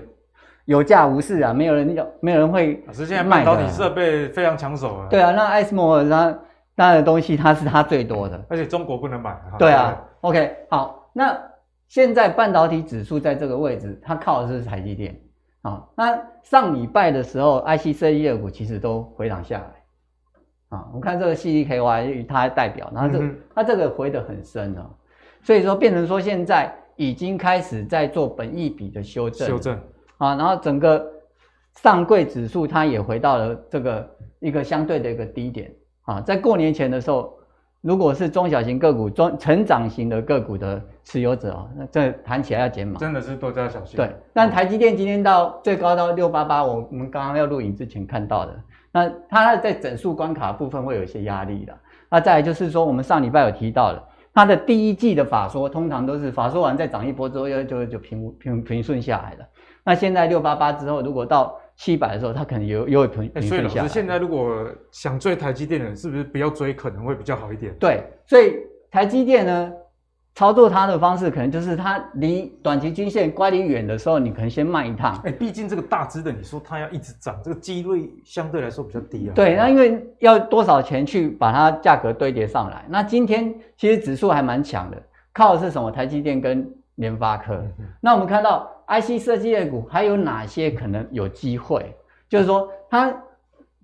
[0.64, 2.83] 有价无市啊，没有人要，没有人会。
[2.87, 5.07] 老师现在半导体设备非常抢手啊。
[5.09, 6.38] 对啊，那艾斯摩尔它
[6.77, 9.37] 它的东西它是它最多的，而且中国不能买。
[9.59, 11.38] 对啊，OK，好，那。
[11.87, 15.16] 现在半导体指数在这个位置，它靠的是台积电
[15.62, 15.85] 啊。
[15.94, 20.87] 那上礼拜的时候，IC 设计业股其实都回档下来啊。
[20.88, 24.90] 我们看这个 CDKY 它代表，然后这、嗯、它这个回得很深啊，
[25.42, 29.79] 所以说变成说现在已经开始在做本益比的修正，修正
[30.18, 30.35] 啊。
[30.37, 31.05] 然后整个
[31.74, 35.72] 上柜指数它也回到了这个一个相对的一个低点
[36.03, 36.20] 啊。
[36.20, 37.33] 在过年前的时候。
[37.87, 43.94] 如果是中小型个股、中成长型的个股的持有者啊，那这谈起来要减码，真的是多加小心。
[43.94, 48.59] 对，但台积电今天到最高到六八八，我我们刚刚要录影之前看到的，
[48.90, 51.79] 那它在整数关卡部分会有一些压力的。
[52.09, 59.46] 那再来就是说，我们上礼拜有提到的，它的第一季的法说通常都是法说完再涨一波之后，又就就平平平顺下来了。
[59.85, 63.49] 那现在六八八之后，如果到七百的时候，它可能有有平平顺下。
[63.49, 67.75] 所以老师现在如果想追台积电的人，是不是不要追，可能会比较好一点？
[67.79, 68.57] 对，所以
[68.90, 69.73] 台积电呢，
[70.35, 75.20] 操作它的方式可能就是它离短期均线乖离远的时候，你可能先卖一趟。
[75.25, 79.33] 哎，毕竟这个大支的，你说它要一直涨，这个机率相对来说比较低啊。
[79.35, 82.87] 对，那因为要多少钱去把它价格堆叠上来？
[82.88, 84.97] 那今天其实指数还蛮强的，
[85.35, 85.90] 靠的是什么？
[85.90, 87.55] 台积电跟联发科。
[87.79, 88.70] 嗯、那我们看到。
[88.88, 91.94] IC 设计类股还有哪些可能有机会？
[92.29, 93.11] 就是说，他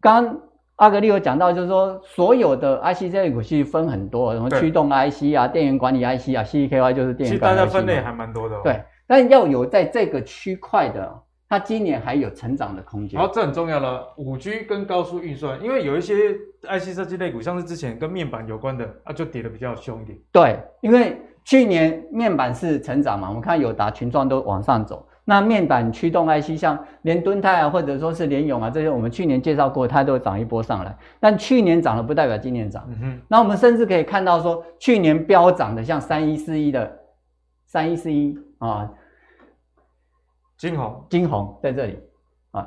[0.01, 0.41] 刚刚
[0.77, 7.63] 阿格力有讲到，就是说，所有的 IC 设计类股其实分很多，什么驱动 IC 啊、电源管理 IC 啊、CEKY 就是电源管理 IC。
[7.63, 8.61] 其实大家分类还蛮多的、哦。
[8.65, 13.21] 对，但要有在这个区块的，它今年还有成长的空间。
[13.21, 14.07] 好，这很重要了。
[14.17, 20.19] 五 G 跟高速运算，因为有一些 IC 设计类股，像是之前跟面板有关的啊，就跌的比较凶一点。
[20.33, 21.21] 对，因为。
[21.51, 23.27] 去年面板是成长嘛？
[23.27, 25.05] 我们看友达、群创都往上走。
[25.25, 30.97] 那面板驱动 IC，像连敦泰啊，或者说是联咏啊，这些我们去年介绍过，它都涨一波上来。
[31.19, 32.85] 但去年涨了，不代表今年涨。
[32.87, 33.21] 嗯哼。
[33.27, 36.89] 那我们甚至可以看到说，去年飙涨的，像三一四一的
[37.67, 38.89] 三一四一啊，
[40.57, 41.99] 金红金红在这里
[42.53, 42.65] 啊，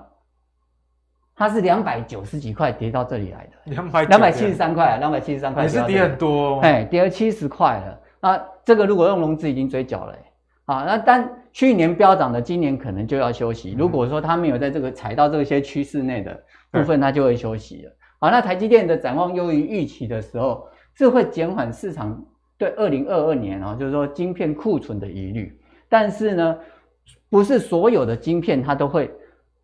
[1.37, 7.99] 它是两百九十几块跌到这里来的，两百两百七十三块，两百七十三块，也是跌很多，哎，跌了七十块了。
[8.23, 10.17] 啊，这个如果用融资已经追缴了，
[10.63, 13.75] 啊，那但去年飙涨的，今年可能就要休息。
[13.77, 17.91] 如果说它没有在这个踩到这些趋势内的部分，它就会休息了。
[18.19, 22.25] 好，那台积电的展望优于预期的时候，是会减缓市场
[22.57, 25.59] 对二零二二年啊，就是说晶片库存的疑虑。
[25.89, 26.57] 但是呢，
[27.29, 29.11] 不是所有的晶片它都会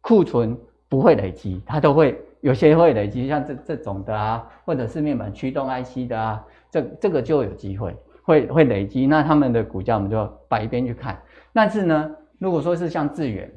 [0.02, 0.58] 库存
[0.90, 7.96] 不会累积，它都会有些会累积，像这这种的啊，或者是面板驱动 IC 的啊，这这个就有机会。
[8.30, 11.20] 会会累积，那他们的股价我们就摆一边去看。
[11.52, 13.52] 但是呢，如果说是像智原，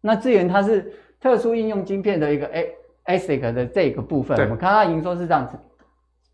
[0.00, 5.58] 那智原它是特殊应用晶片的一个 A ASIC 的这个部分，我们看它营收是这样子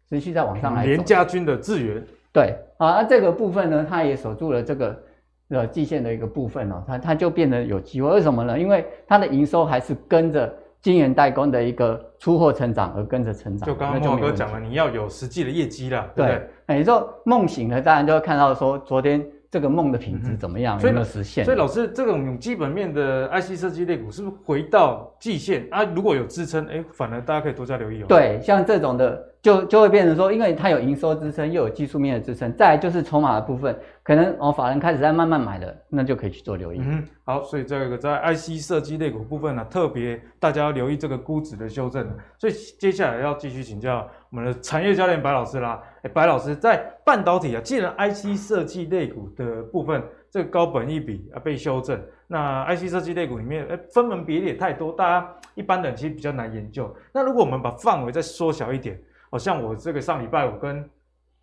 [0.08, 0.86] 持续在往上来。
[0.86, 2.00] 联家军的智原，
[2.32, 5.02] 对，啊，那这个部分呢，它也守住了这个
[5.48, 8.08] 呃季线的一个部分哦，它它就变得有机会。
[8.12, 8.56] 为什么呢？
[8.56, 10.54] 因为它的营收还是跟着。
[10.82, 16.48] 晶圆代工的一个出货成长而跟着成长，就刚刚慕驊哥讲了，你要有实际的业绩了，对不对？
[16.66, 21.44] 哎，你说梦醒了，当然就会看到说昨天这个梦的品质怎么样，嗯、有没有实现？
[21.44, 25.84] 所以老师，这种基本面的 IC 设计类股是不是回到季线啊？
[25.84, 28.06] 如果有支撑，哎，反而大家可以多加留意哦。
[28.08, 29.28] 对，像这种的。
[29.42, 36.80] 就就会变成说，因为它有营收支撑，又有技术面的支撑，再来就是筹码的部分，可能哦，法人开始在慢慢买的，那就可以去做留意。
[36.82, 42.04] 嗯，好，所以这个在 IC 设计类股部分呢、特别大家要留意这个估值的修正。
[42.36, 45.80] 所以接下来要继续请教我们的产业教练白老师啦。
[46.02, 56.92] 哎，白老师在半导体啊，既然 IC 设计类股的部分这个高本一比啊被修正，那 IC 设计类股里面哎分门别类也太多，大家一般人其实比较难研究。
[57.12, 59.00] 那如果我们把范围再缩小一点。
[59.30, 60.86] 好像我这个上礼拜五跟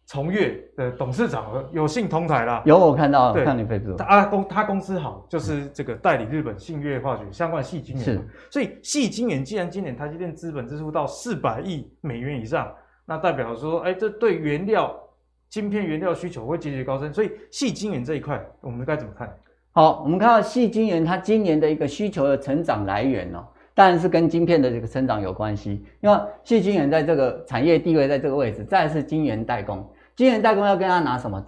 [0.10, 3.46] 崇越的董事长有幸同台啦，有我看到，对。
[3.46, 8.20] 看你飞猪，他公他公司好，就是这个代理日本信越化学相关细晶圆，是。
[8.50, 12.74] 所以细晶圆既然今年台积电资本支出到四百亿美元以上，
[13.06, 15.00] 那代表说，哎，这对原料
[15.48, 19.32] 晶片原料需求会节节高升，所以细晶圆这一块我们该怎么看？
[19.74, 23.46] 好，我们看到细晶圆它今年的一个需求的成长来源哦，
[23.76, 25.86] 当然是跟晶片的这个成长有关系。
[26.02, 29.88] 因为细晶圆在这个产业地位在这个位置，再来是晶圆代工，
[30.20, 31.42] 晶圆代工要跟他拿什么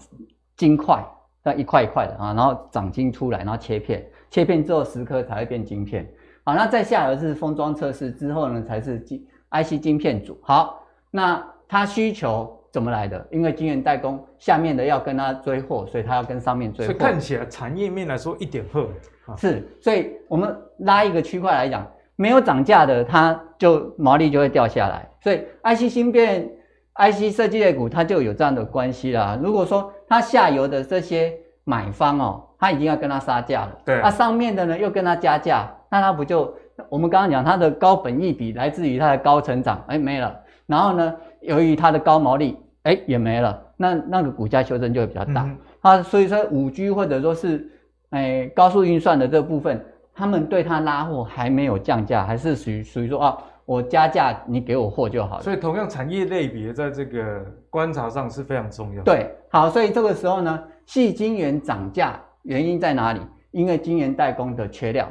[0.55, 1.05] 金块，
[1.43, 6.09] 那一块一块的啊，然后长晶出来，然后切片，切片之后十颗才会变晶片。
[6.45, 10.39] 好，那再下来是封装测试之后呢，才是晶 IC 晶片组。
[10.41, 10.81] 好，
[11.11, 12.57] 那它需求。
[12.71, 13.27] 怎么来的？
[13.31, 16.93] 因为晶圆代工下面的要跟他追货，所以他要跟上面追货。
[16.93, 18.87] 所以看起来产业面来说一点货。
[19.35, 25.05] 是，所以我们拉一个区块来讲，没有涨价的，它就毛利就会掉下来。
[25.19, 26.49] 所以 IC 芯片、
[26.95, 29.39] IC 设计类股它就有这样的关系啦。
[29.41, 36.53] 如果说它下游的这些买方哦，他已经要跟他杀价了，对，那、啊、上面的呢又跟他加价，那他不就
[36.89, 41.15] 我们刚刚讲它的高本益比来自于它的高成长，哎没了，然后呢？
[41.41, 45.41] 由于它的高毛利，哎，也没了，那那个股价修正就会比较大。
[45.41, 47.67] 嗯、啊，所以说五 G 或者说是，
[48.11, 53.37] 哎，高速运算的这部分，他们对它拉货还没有降价，还是属于属于说啊，
[53.71, 55.43] 我加价，你给我货就好了。
[55.43, 59.03] 所以同样产业类别在这个观察上是非常重要。
[59.03, 63.21] 对，好，所以这个时候呢，细晶圆涨价原因在哪里？
[63.51, 65.07] 因为晶圆代工的缺料。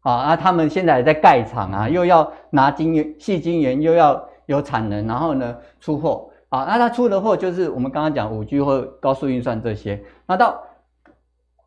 [0.00, 4.28] 好，啊，他们现在在盖厂啊，又要拿晶圆、细晶圆，又要。
[4.46, 10.02] 有产能，然后呢出货啊，那他出的货就是我们刚刚讲五 G 或高速运算这些。
[10.26, 10.60] 那到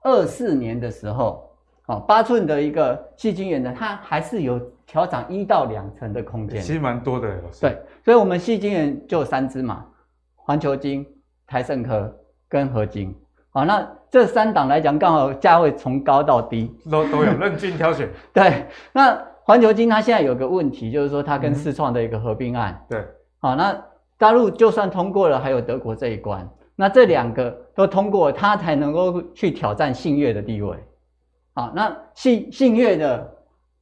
[0.04, 1.49] 二四年的时候，
[1.86, 7.30] 啊，八寸的一个细晶圆呢，它还是有调涨一到两成的空间，其实蛮多的。
[7.62, 9.86] 对，所以我们细晶圆就有三支嘛，
[10.36, 11.06] 环球晶、
[11.48, 12.13] 台盛科
[12.48, 13.15] 跟合金。
[13.52, 18.10] 好，那这三档来讲，刚好价位从高到低都都有任君挑选。
[18.34, 19.19] 对，那。
[19.46, 22.74] 环球晶它现在有个问题，就是说它跟世创的一个合并案。
[22.74, 23.06] 嗯、对，
[23.39, 23.78] 好，那
[24.17, 30.78] 大陆就算通过了，还有德国这一关，那这两个都通过，它才能够去挑战信越的地位。
[31.54, 33.36] 好，那信信越的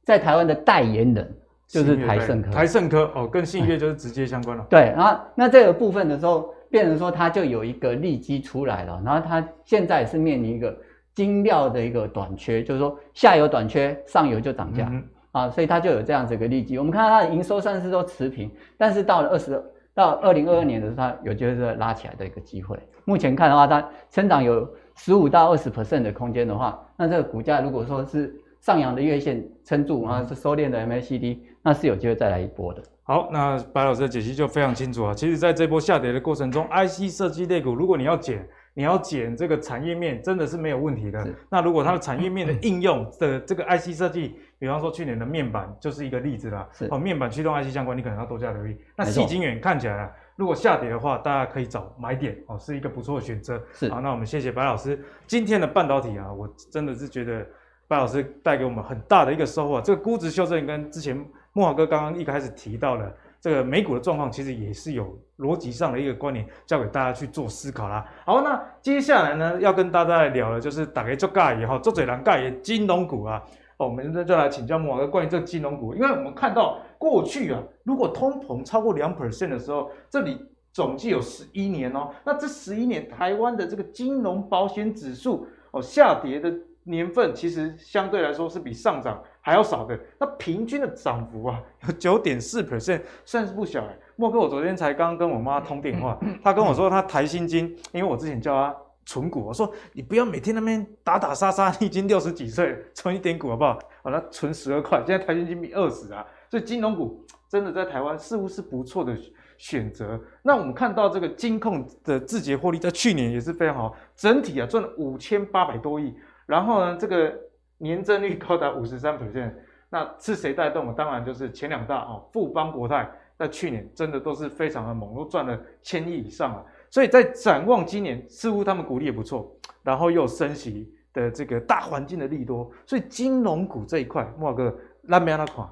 [0.04, 2.50] 在台湾的代言人就是台盛科。
[2.50, 4.66] 台盛科哦，跟信越就是直接相关了。
[4.68, 10.76] 对，然后那这个部分的时候，变成说它就有一个利基出来了，然后它现在是面临一个
[11.14, 14.86] 精料的一个短缺，就是说下游短缺，上游就涨价。
[14.90, 16.76] 嗯啊，所以它就有这样子一个利基。
[16.76, 19.58] 我们看到它的营收算是都持平，但是到了二十
[19.94, 22.78] 到二零二二年的时候，它有就是拉起来的一个机会。
[23.06, 32.80] 目前看的话，它成长有十五到二十 percent 的空间的话，那这个股价如果说是上扬的月线撑住，然后是收敛的 MACD，那是有机会再来一波的。
[33.02, 35.12] 好，那白老师的解析就非常清楚啊。
[35.12, 38.48] 其实，在这波下跌的过程中，IC 设计类股，如果你要减。
[38.74, 41.28] 你要减这个产业面，真的是没有问题的。
[41.50, 46.66] 那如果它的产业面的应用的这个 IC 设计，比方说去年的面板就是一个例子啦。
[46.72, 48.74] 是哦，面板驱动 IC 相关，你可能要多加留意。
[48.96, 50.10] 那细晶圆看起来啊，
[50.42, 53.62] 如果下跌的话，大家可以找买点哦，是一个不错的选择。
[53.72, 57.46] 是好，那我们谢谢白老师今天的半导体啊，我真的是觉得
[57.86, 59.80] 白老师带给我们很大的一个收获。
[59.80, 61.16] 这个估值修正跟之前
[61.52, 63.14] 莫华哥刚刚一开始提到的。
[63.40, 68.04] 这个美股的状况其实也是有逻辑上的一个关联，交给大家去做思考啦。
[68.24, 73.42] 好，那接下来呢，要跟大家来聊的，就是打开做介也好，做嘴狼盖的金融股啊。
[73.78, 80.38] 哦，我们就来请教莫华哥关于这个金融股，因为我们看到过去啊，如果通膨超过两 percent 的时候，这里
[80.72, 82.10] 总计有十一年哦。
[82.24, 93.98] 那这十一年台湾的这个金融保险指数哦下跌的年份，其实相对来说是比上涨还要少的，那平均的涨幅啊，有九点四 percent，算是不小哎。
[94.14, 103.76] 莫哥，我昨天才刚跟我妈通电话，她跟我说她台新金，因为我之前叫她存股，我说你不要每天那边打打杀杀，你已经六十几岁，存一点股好不好？
[104.04, 109.16] 好了，存十二块，现在台新金比二十啊，所以金融股真的在台湾似乎是不错的
[109.56, 110.20] 选择。
[110.42, 117.32] 那我们看到这个金控的自结获利，在去年也是非常好，整体啊赚了五千八百多亿，然后呢这个。
[117.78, 119.52] 年增率高达五十三 percent，
[119.90, 120.92] 那是谁带动的？
[120.92, 126.64] 当然就是前两大啊，富邦国泰在去年真的都是非常的猛，都赚了千亿以上啊。
[126.90, 129.52] 所以在展望今年，似乎他们股利也不错，
[129.82, 135.68] 然后又升息的这个大环境的利多，所以金融股这一块，莫哥那边那款，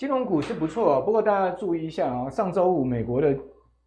[0.00, 3.36] 金融股是不错啊，不过大家注意一下啊，上周五美国的。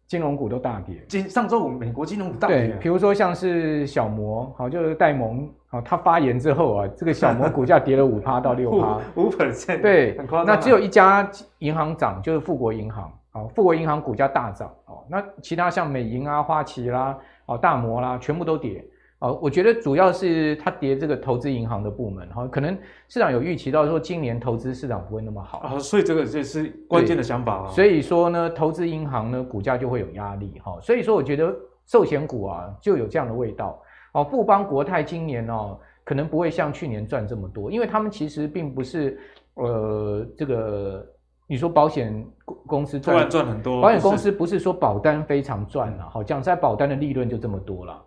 [0.06, 1.02] 金融股都大跌。
[1.08, 2.68] 今上周五，美国金融股大跌。
[2.68, 9.80] 对，比如说像是小摩，好，就是戴蒙，好，他发言之后啊，这个小摩股价跌了五趴到六趴， 五 percent。
[9.80, 10.46] 对，很夸张。
[10.46, 11.28] 那只有一家
[11.60, 18.84] 银行涨，就是富国银行，好，富国银行股价大涨，哦，那其他像美银啊、花旗啦、哦、大摩啦，全部都跌。
[19.24, 22.76] 哦，我觉得主要是它跌这个投资银行的部门，哈，可能
[23.08, 27.68] 市场有预期到说今年投资市场不会那么好啊，所以这个这是关键的想法啊。
[27.70, 31.56] 所以说呢，投资银行呢股价就会有压力，哈，所以说我觉得
[31.86, 33.80] 寿险股啊就有这样的味道
[34.12, 34.22] 哦。
[34.24, 39.18] 富邦国泰今年哦可能不会像去年赚这么多，因为他们其实并不是
[39.54, 41.02] 呃这个
[41.46, 42.22] 你说保险
[42.66, 48.03] 公司赚赚很多，保险公司不是说保单非常赚了，好讲在保单的利润就这么多了，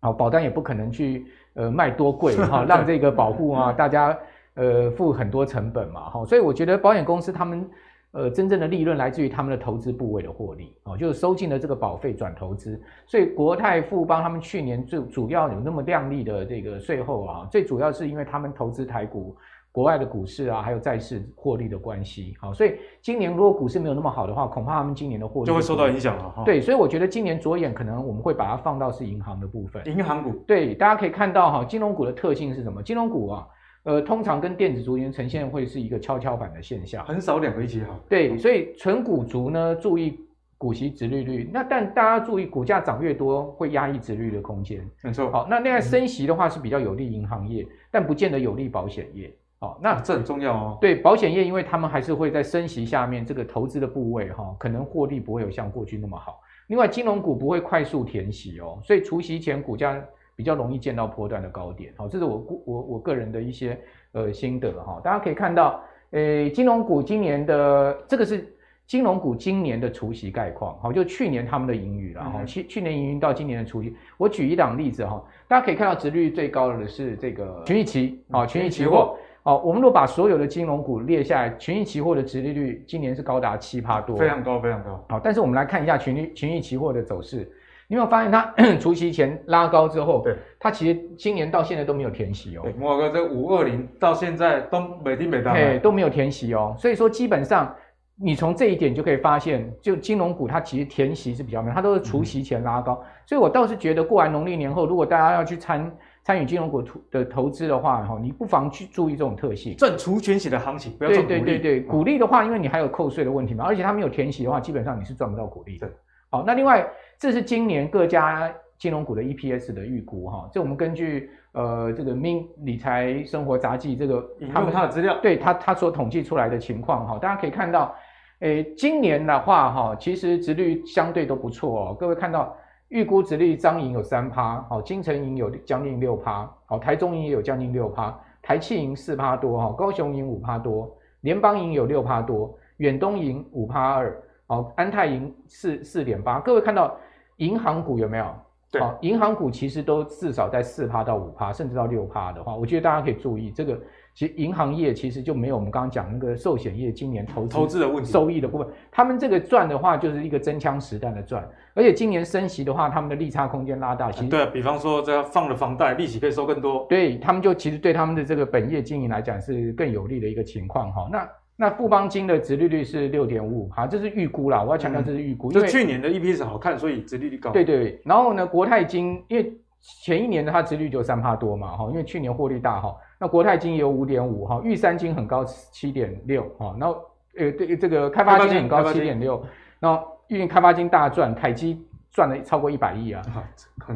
[0.00, 4.18] 好保单也不可能去呃卖多贵 哈，让这个保护啊大家
[4.54, 7.68] 呃付很多成本嘛，哈，所以我觉得保险公司他们。
[8.12, 19.36] 呃，真正的利润来自于他们的投资部位的获利哦，就是收进了这个保费转投资，所以国泰富邦他们去年最主要有那么亮丽的这个税后啊，最主要是因为他们投资台股、
[19.70, 26.42] 国外的股市啊，还有债市获利的关系，好，所以今年如果股市没有那么好的话，恐怕他们今年的获利就会受到影响了哈。
[26.44, 30.32] 对，所以我觉得今年着眼可能我们会把它放到是银行的部分，银行股。
[30.46, 32.82] 对，大家可以看到哈，金融股的特性是什么？
[32.82, 33.46] 金融股啊。
[33.84, 37.98] 呃，通常跟电子族群呈现会是一个跷跷板的现象，很少两个一起好。
[38.06, 40.18] 对，所以纯股族呢，注意
[40.58, 41.48] 股息殖利率。
[41.54, 44.86] 那但大家注意，股价涨越多，会压抑殖利率的空间。
[45.02, 45.30] 没错。
[45.30, 49.32] 好，那另外升息的话是比较有利银行业，嗯、但不见得有利保险业。
[49.60, 50.78] 好，那这很重要哦。
[50.80, 56.40] 对，保险业，因为他们还是会在升息下面，这个投资的部位哈，可能获利不会有像过去那么好。
[56.68, 60.00] 另外，金融股不会快速填息哦，所以除息前股价
[60.36, 61.92] 比较容易见到波段的高点。
[61.96, 63.78] 好，这是我我我个人的一些。
[64.12, 65.78] 呃，心得哈，大家可以看到，
[66.12, 68.50] 诶，金融股今年的这个是
[68.86, 79.18] 金融股今年的除息概况，好，就去年他们的盈余了哈，去、嗯、去年盈余到今年的除息，我举一档例子哈，大家可以看到，值率最高的是这个群益期，好，群益期货，
[79.48, 87.50] 好，我们如果把所有的金融股列下来，群益期货的殖利率今年是高达七趴多，非常高，非常高，好，但是我们来看一下群益群益期货的走势。
[87.86, 92.66] 你有没有发现它 除息前拉高之后，对，它其实今年到现在都没有填息哦。
[92.78, 96.76] 摩尔哥，这五二零到现在都没跌没跌，都没有填息哦。
[96.76, 97.74] 所以说基本上
[98.16, 103.00] 你从这一点就可以发现，就金融股它其实填息是比较慢，它都是除息前拉高。
[103.02, 105.90] 嗯、所以我倒是觉得过完农历年后，如果大家要去参
[106.28, 111.40] 参与金融股的投资的话，哈，你不妨去注意这种特性，赚除权息的行情，不要赚股利。
[111.40, 115.90] 对对对对，股利的话，因为你还有扣税的问题嘛，而且它没有填息的话，基本上你是赚不到股利的。
[116.28, 116.86] 好，那另外。
[117.20, 118.48] 这是今年各家
[118.78, 124.24] 金融股的 EPS 的预估哈，这我们根据呃这个 Min 理财生活杂记这个
[124.54, 127.92] 他们他的资料，对他他所统计出来的情况哈，大家可以看到，
[128.38, 131.96] 诶，今年的话哈，其实殖率相对都不错哦。
[131.98, 132.56] 各位看到
[132.88, 146.96] 预估殖率，彰银有三趴，好，金城银有将近六趴，好，台中银也有将近六趴，台企银四趴多哈，高雄银五趴多，联邦银有六趴多，远东银五趴二，好，安泰银四四点八，各位看到。
[147.38, 148.34] 银行股有没有？
[148.68, 153.78] 对，好，银行股其实都至少在四趴到五趴，甚至到六趴的话，我觉得大家可以注意这个。
[154.18, 164.10] 其实银行业其实就没有我们刚刚讲那个寿险业今年投资投资的问题收益的部分，他们这个赚的话就是一个真枪实弹的赚，而且今年升息的话，他们的利差空间拉大。
[164.10, 166.84] 其实对啊，比方说这放了房贷，利息可以收更多。
[166.88, 171.08] 对，他们就其实对他们的这个本业经营来讲是更有利的一个情况哈。
[171.12, 171.28] 那。
[171.60, 174.62] 那富邦金的殖利率是六点五五，哈，这是预估啦。
[174.62, 177.50] 我要强调这是预估，就、嗯、去年的 EPS 好看，所以殖利率高。
[177.50, 178.00] 对对。
[178.04, 182.96] 然后呢，国泰金因为前一年的它殖利率就三趴多嘛，哈，因为去年获利大哈。
[183.18, 187.00] 那国泰金也有五点五哈，玉山金很高七点六哈，然后
[187.38, 189.42] 呃对这个开发金很高七点六，
[189.80, 193.22] 然后因为开发金大赚，凯基赚了超过一百亿啊。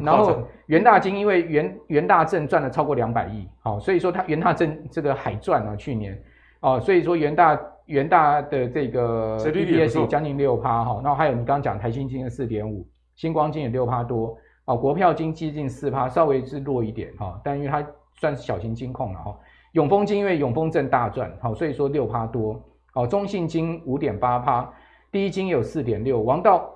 [0.01, 6.21] 然后元大金因为元元大正赚了超过两百亿，好，所以说它元大正这个海赚啊，去年。
[6.61, 17.85] 哦，所以说元大元大的这个 EPS 将近六趴哈，然后还有你刚刚讲台新金的四点五，星光金也六趴多，哦，国票金接近四趴，稍微是弱一点哈，但因为它
[18.15, 19.37] 算是小型金控了哈，
[19.73, 22.61] 永丰金因为永丰正大赚，好，所以说六趴多，
[22.93, 24.71] 哦，中信金五点八趴，
[25.11, 26.69] 第一金有四点六，王道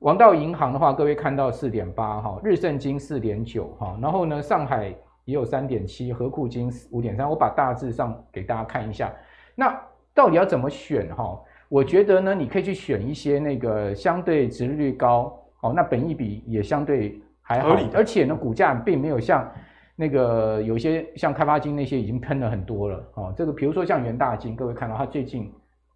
[0.00, 4.94] 王道银行的话，各位看到四点八哈，日盛金四点九哈，然后呢上海。
[5.24, 9.14] 也有三点七，和库金五点三，我把大致上给大家看一下。
[9.54, 9.80] 那
[10.12, 11.40] 到底要怎么选哈？
[11.68, 15.32] 我觉得呢，你可以去选一些那个相对殖利率高
[15.62, 19.50] 哦，那本益比也相对还好，而且呢，股价并没有像
[19.96, 23.34] 那个有些像开发金那些已经喷了很多了哦。
[23.36, 25.52] 这个比如说像元大金，各位看到它最近。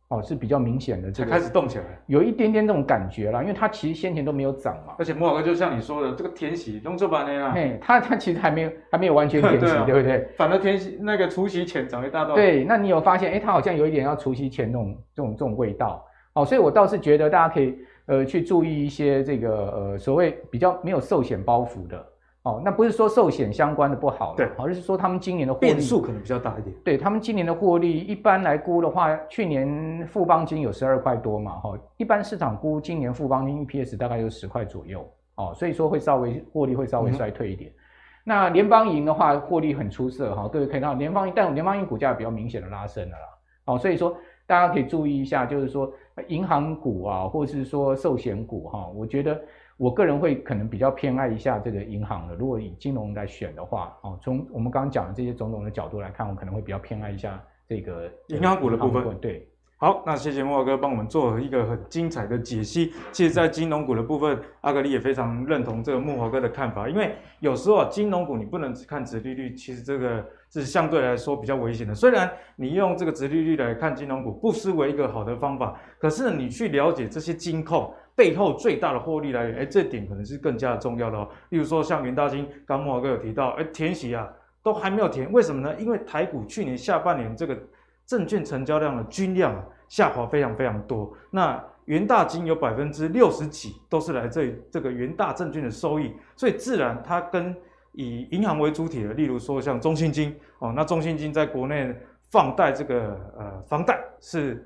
[0.08, 4.94] 哦，是比较明显的，这个开始动起来，有一点点这种感觉啦，因为它其实先前都没有涨嘛。
[5.00, 10.28] 而且摩尔哥就像你说的，这个填息弄这半年啊，嘿，它它其实还没有还没有完全填息， 对，啊、对不对？
[10.36, 12.36] 反而填息那个除息前涨一大段。
[12.36, 16.06] 对，那你有发现，哎，它好像有一点要除息前那种这种这种味道。
[16.34, 22.06] 哦，所以我倒是觉得大家可以呃去注意一些这个呃所谓比较没有寿险包袱的。
[22.42, 26.72] 哦，那不是说寿险相关的不好，对，而是说他们今年的获利变数可能比较大一点。
[26.84, 35.04] 对，他们今年的获利，一般来估的话，去年富邦金有十二块多嘛，哈，一般市场估今年富邦金 EPS 大概有十块左右，
[35.34, 37.68] 哦，所以说会稍微获利会稍微衰退一点。
[37.68, 37.74] 嗯、
[38.22, 43.24] 那联邦银的话，获利很出色哈，各位可以看到联邦银，但联邦银股价比较明显的拉升了啦。
[43.64, 44.16] 哦，所以说
[44.46, 45.92] 大家可以注意一下，就是说
[46.28, 49.40] 银行股啊，或者是说寿险股哈，我觉得
[49.76, 52.34] 我个人会可能比较偏爱一下这个银行的。
[52.34, 59.18] 如果以金融来选的话，哦，从我们刚刚讲的这些种种的角度来看，我可能会比较偏爱一下这个银行股的部分。
[59.18, 59.46] 对。
[59.78, 62.94] 好，那谢谢慕驊哥帮我们做了一个很精彩的解析。
[63.12, 71.94] 其实，在金融股的部分，阿格里也非常认同这个木华哥的看法，因为有时候啊，金融股你不能只看殖利率，其实这个是相对来说比较危险的。
[71.94, 81.28] 虽然你用这个殖利率来看金融股，不失为一个好的方法，可是你去了解这些金控背后最大的获利来源，哎，这点可能是更加的重要的哦。
[81.50, 84.28] 例如说，像元大金，刚慕驊哥有提到，哎，填息啊，
[84.62, 85.74] 都还没有填，为什么呢？
[85.78, 87.58] 因为台股去年下半年这个。
[88.06, 89.52] 证券成交量的均量
[89.88, 97.52] 下滑非常非常多，那元大金有百分之六十几都是来自于这个元大证券的收益，所以自然它跟
[97.96, 101.92] 以银行为主体的，例如说像中信金哦，那中信金在国内
[102.30, 104.64] 放贷这个呃房贷是。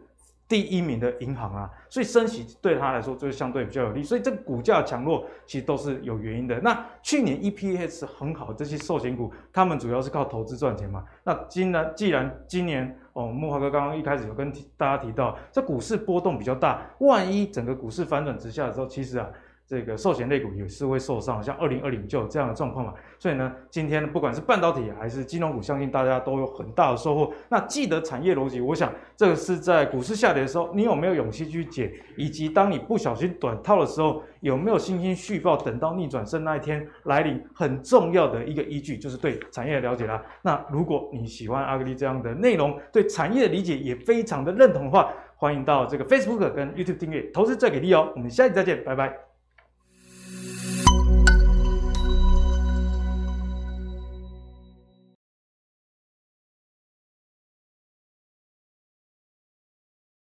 [0.51, 6.59] 第一名的银行啊，所以升息对他来说就是相对比较有利，所以这个股价强弱其实都是有原因的。
[6.59, 11.05] 那去年 EPS 很好，这些寿险股他们主要是靠投资赚钱嘛。
[11.22, 19.31] 那既然既然今年哦，慕驊哥刚刚一开始有跟大家提到，这股市波动比较大，万一整个股市反转直下的时候，其实啊。
[19.71, 22.93] 这个寿险类股也是会受伤，像二零二零就有这样的状况嘛。
[23.21, 27.33] 所以呢，今天不管是半导体还是金融股，相信大家都有很大的收获。
[27.49, 31.93] 那记得产业逻辑，我想这个是在股市下跌的时候，你有没有勇气去解？
[32.16, 35.57] 以及当你不小心短套的时候，有没有信心续报？
[35.57, 40.21] 等到逆转胜那一天来临，很重要的一个依据就是对产业的了解啦。
[40.43, 48.12] 那如果你喜欢阿格力这样的内容，对产业的理解也非常的认同的话，欢迎到这个 Facebook 跟 YouTube 订阅，投资最给力哦。
[48.16, 49.30] 我们下期再见，拜拜。